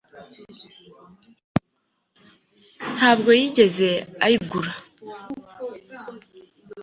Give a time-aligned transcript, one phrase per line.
[2.95, 3.89] Ntabwo yigeze
[4.25, 4.71] ayigura